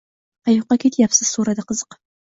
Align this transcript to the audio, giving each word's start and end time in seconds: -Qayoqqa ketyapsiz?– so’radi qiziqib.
-Qayoqqa 0.49 0.77
ketyapsiz?– 0.85 1.29
so’radi 1.35 1.67
qiziqib. 1.73 2.03